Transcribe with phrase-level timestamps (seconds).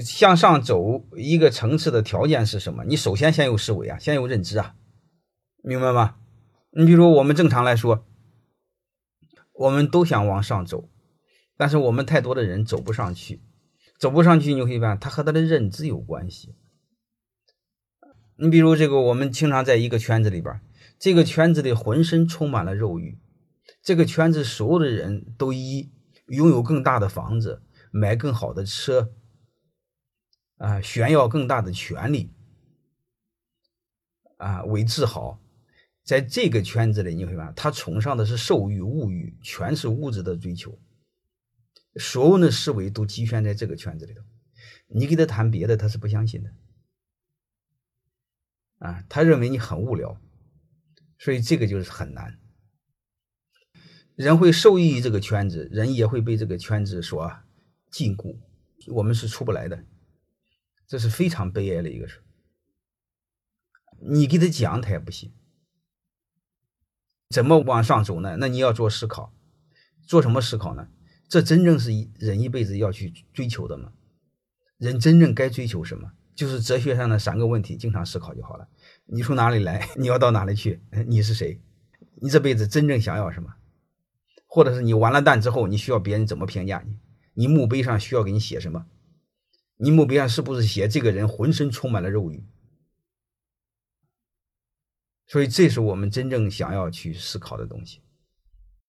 [0.00, 2.84] 向上走一个层次的条件是什么？
[2.84, 4.74] 你首先先有思维啊，先有认知啊，
[5.62, 6.16] 明白吗？
[6.70, 8.04] 你比如我们正常来说，
[9.52, 10.88] 我们都想往上走，
[11.56, 13.42] 但是我们太多的人走不上去，
[13.98, 16.54] 走不上去你会发现，他和他的认知有关系。
[18.36, 20.60] 你比如这个，我们经常在一个圈子里边，
[20.98, 23.18] 这个圈子里浑身充满了肉欲，
[23.82, 25.90] 这个圈子所有的人都一
[26.26, 29.12] 拥有更大的房子、买更好的车。
[30.56, 32.32] 啊，炫耀更大的权利
[34.38, 35.40] 啊为自豪，
[36.02, 40.78] 在这个圈子里，你会发现他崇尚的是兽欲、物欲，全是物质的追求，
[41.96, 44.22] 所有的思维都集权在这个圈子里头。
[44.88, 46.50] 你给他谈别的，他是不相信的
[48.78, 50.20] 啊，他认为你很无聊，
[51.18, 52.38] 所以这个就是很难。
[54.14, 57.30] 人会受益于这个圈子，人也会被这个圈子所
[57.90, 58.38] 禁锢，
[58.88, 59.84] 我们是出不来的。
[60.86, 62.22] 这是非常悲哀的一个事
[63.98, 65.32] 你给他讲，他也不信。
[67.30, 68.36] 怎么往上走呢？
[68.38, 69.32] 那你要做思考，
[70.06, 70.88] 做什么思考呢？
[71.28, 73.92] 这真正是人一辈子要去追求的吗？
[74.78, 76.12] 人真正该追求什么？
[76.34, 78.68] 就是哲学上的三个问题，经常思考就好了。
[79.06, 79.88] 你从哪里来？
[79.96, 80.82] 你要到哪里去？
[81.08, 81.60] 你是谁？
[82.20, 83.54] 你这辈子真正想要什么？
[84.46, 86.98] 或者是你完了蛋之后，你需要别人怎么评价你？
[87.32, 88.86] 你墓碑上需要给你写什么？
[89.76, 92.44] 你墓碑上是不是写这个人浑身充满了肉欲？
[95.26, 98.00] 所以这是我们真正想要去思考的东西。